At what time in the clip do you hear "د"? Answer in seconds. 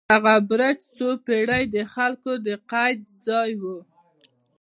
1.75-1.77, 2.45-2.47